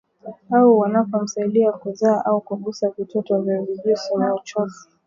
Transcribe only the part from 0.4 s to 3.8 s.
au wanapomsaidia kuzaa au kugusa vitoto au vijusi na